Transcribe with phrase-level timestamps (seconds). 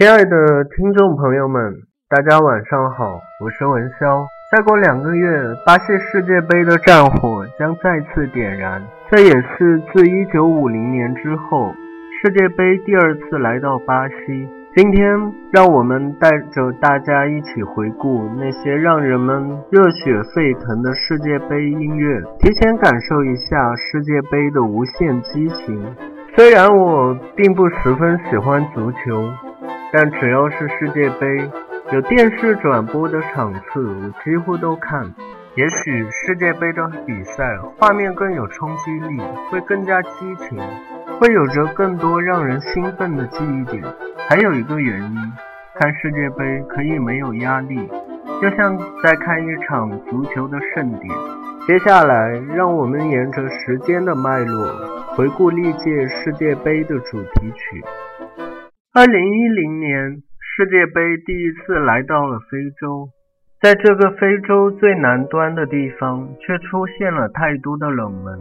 [0.00, 1.74] 亲爱的听众朋友们，
[2.08, 4.24] 大家晚上好，我是文潇。
[4.50, 5.28] 再过两个月，
[5.66, 11.74] 巴西世界杯的战火将再次点燃，这也是自1950年之后，
[12.16, 14.48] 世界杯第二次来到巴西。
[14.74, 15.04] 今天，
[15.52, 19.36] 让我们带着大家一起回顾那些让人们
[19.68, 25.94] 热血沸腾的世界杯音乐，提前感受一下世界杯的无限激情。
[26.34, 29.28] 虽然我并不十分喜欢足球。
[29.92, 31.50] 但只要是世界杯
[31.92, 35.12] 有电视转播的场次，我几乎都看。
[35.56, 40.56] 也许世界杯的比赛画面更有冲击力，会更加激情，
[41.18, 43.82] 会有着更多让人兴奋的记忆点。
[44.28, 45.16] 还有一个原因，
[45.74, 47.76] 看世界杯可以没有压力，
[48.40, 51.12] 就像在看一场足球的盛典。
[51.66, 54.72] 接下来，让我们沿着时间的脉络，
[55.16, 57.84] 回顾历届世界杯的主题曲。
[58.92, 63.08] 二零一零年世界杯第一次来到了非洲，
[63.62, 68.36] 在这个非洲最南端的地方，却出现了太多的冷门。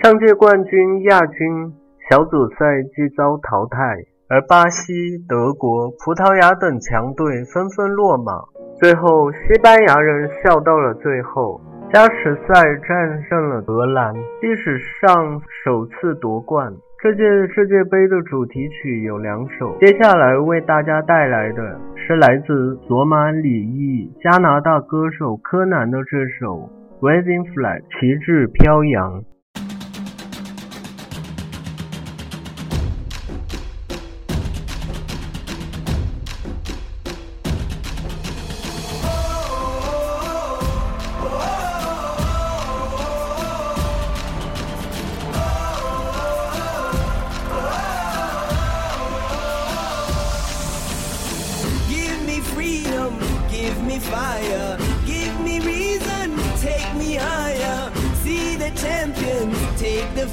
[0.00, 1.74] 上届冠军、亚军
[2.08, 8.30] 小组赛即遭淘汰，而巴西、德国、葡萄牙等强队纷纷落马，
[8.78, 11.60] 最后西班牙人笑到了最后。
[11.92, 12.54] 加时赛
[12.86, 16.72] 战胜了荷兰，历史上首次夺冠。
[17.00, 17.22] 这届
[17.54, 26.56] 世界杯的主题曲有两首，接下来为大家带来的是来自索马里裔加拿大歌手柯南的这首
[27.00, 29.22] 《Waving Flag》，旗帜飘扬。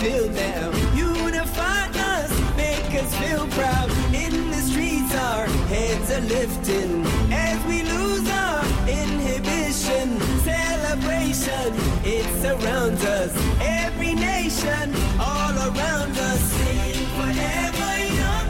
[0.00, 0.70] Field now.
[0.94, 3.90] Unify us, make us feel proud.
[4.14, 10.06] In the streets, our heads are lifting as we lose our inhibition.
[10.40, 11.68] Celebration,
[12.04, 13.32] it surrounds us.
[13.60, 18.48] Every nation, all around us, sing forever young,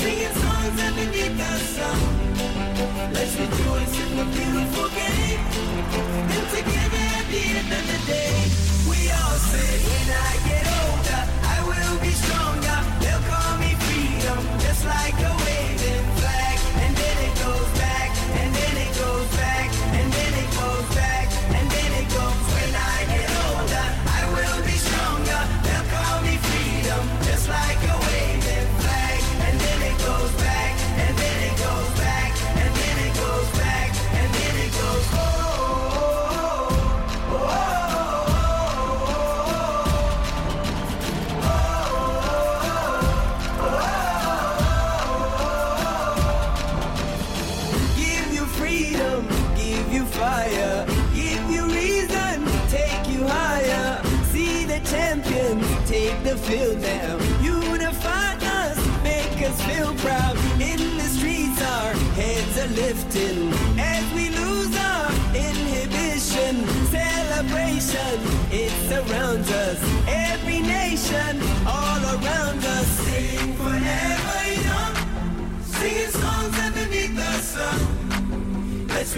[0.00, 1.98] singing songs underneath the sun.
[3.14, 5.27] Let's rejoice in the beautiful game,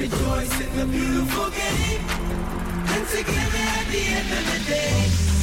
[0.00, 2.00] rejoice in the beautiful game.
[2.94, 4.96] And together at the end of the day,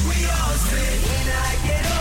[0.08, 1.97] we all say, when I get older,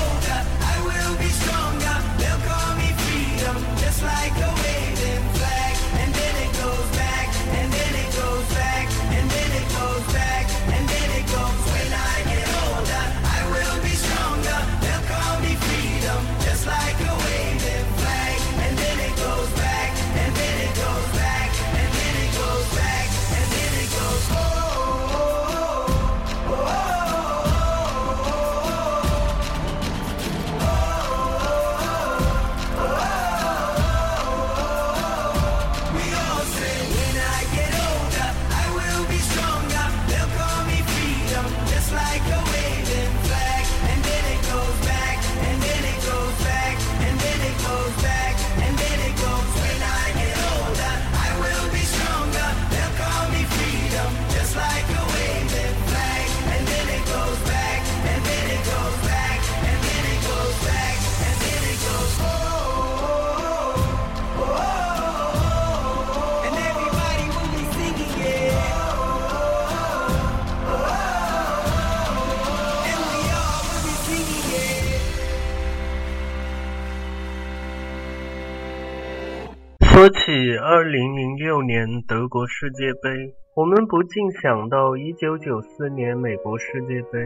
[79.97, 80.15] 说起
[80.61, 87.17] 二零零六年德国世界杯，我们不禁想到一九九四年美国世界杯，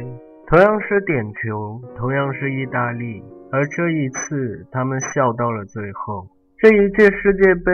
[0.47, 3.21] 同样是点球，同样是意大利，
[3.51, 6.25] 而这一次他们笑到了最后。
[6.59, 7.71] 这一届世界杯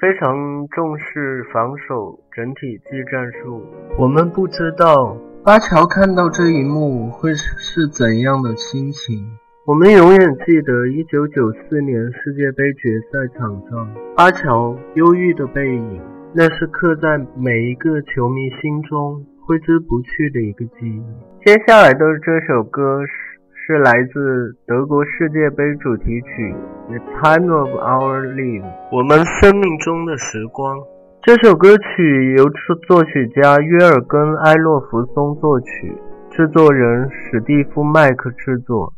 [0.00, 0.32] 非常
[0.68, 3.62] 重视防守整体技战术，
[3.98, 9.36] 我们不知道巴乔看到这一幕会是怎样的心情。
[9.66, 16.02] 我们永远记得1994年世界杯决赛场上阿乔忧郁的背影，
[16.34, 21.02] 那是刻在每一个球迷心中挥之不去的一个记忆。
[21.46, 26.54] 接下来的这首歌是是来自德国世界杯主题曲
[26.92, 28.62] 《The Time of Our Lives》，
[28.92, 30.76] 我们生命中的时光。
[31.22, 32.44] 这首歌曲由
[32.86, 35.96] 作曲家约尔根·埃洛弗松作曲，
[36.30, 38.92] 制作人史蒂夫·麦克制作。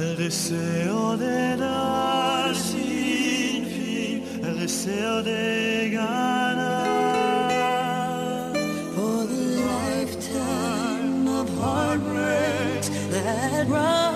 [0.00, 5.58] El deseo de dar sin fin, el deseo de.
[8.94, 14.07] For the lifetime of heartbreaks that run.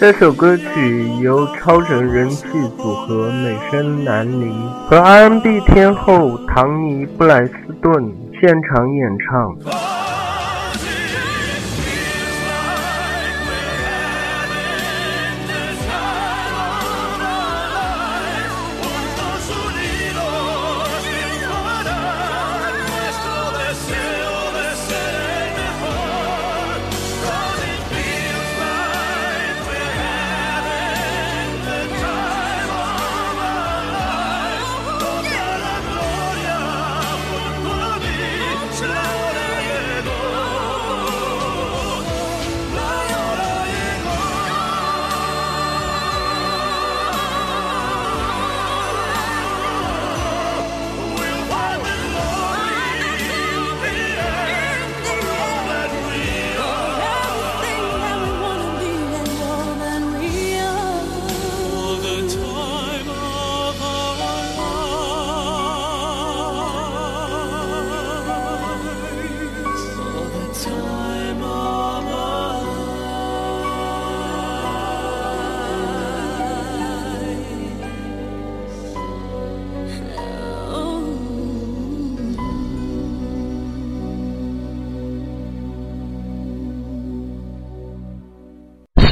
[0.00, 2.46] 这首歌曲由超人人气
[2.78, 4.50] 组合美声南梨
[4.88, 7.52] 和 R&B 天后唐尼·布莱斯
[7.82, 9.89] 顿现场演唱。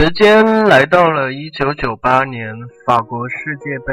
[0.09, 2.55] 时间来到了一九九八年
[2.87, 3.93] 法国世界杯，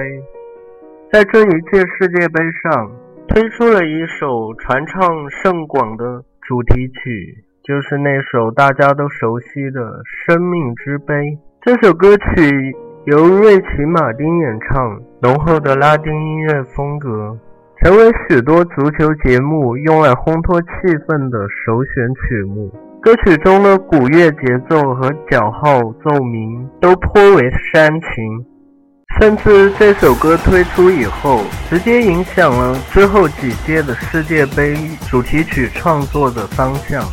[1.11, 2.89] 在这一届世界杯上，
[3.27, 9.81] 推出了一首传唱甚广的主题曲，就是那首大家都熟悉的
[10.25, 11.13] 《生命之杯》。
[11.61, 12.73] 这首歌曲
[13.07, 17.37] 由瑞奇·马丁演唱，浓厚的拉丁音乐风格，
[17.83, 22.71] 成为许多足球节目用来烘托气氛的首选曲目。
[23.05, 28.09] 歌曲中的鼓乐节奏和角号奏鸣都颇为煽情，
[29.19, 34.75] 甚至这首歌推出以后，直接影响了之后几届的世界杯
[35.07, 37.03] 主题曲创作的方向。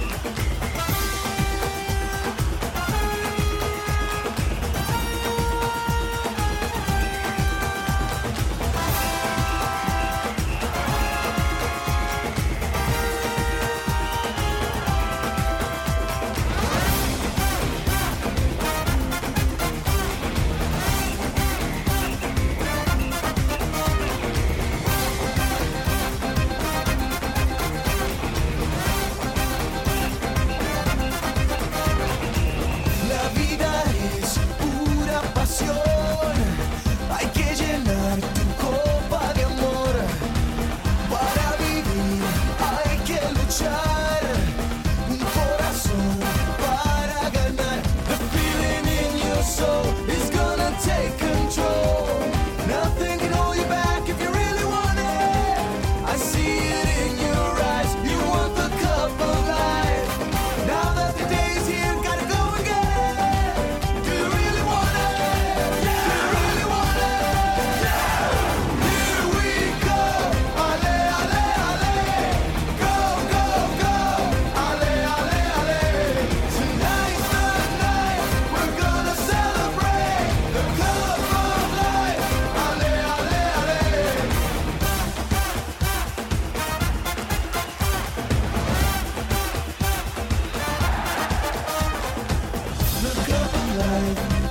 [93.92, 94.41] alive.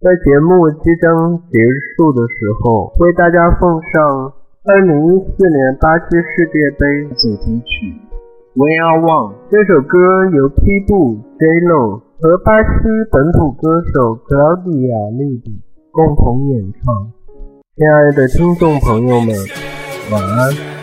[0.00, 1.12] 在节目即将
[1.52, 1.60] 结
[1.92, 4.32] 束的时候，为大家奉上
[4.64, 7.92] 二零一四年巴西世界杯主题曲
[8.56, 9.34] 《We Are One》。
[9.50, 9.98] 这首歌
[10.32, 15.60] 由 P 布 J Lo 和巴西本土歌手 Claudia l i b
[15.92, 17.12] 共同演唱。
[17.76, 19.36] 亲爱的听众朋友们，
[20.10, 20.79] 晚安。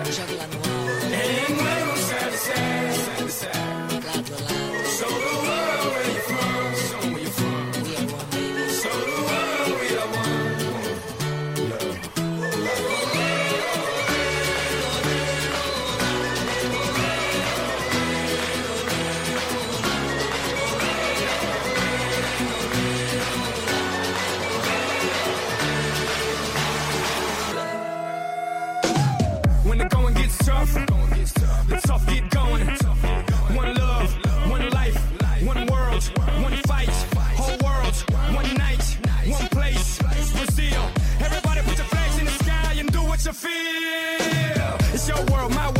[43.28, 44.94] to feel.
[44.94, 45.77] It's your world, my world.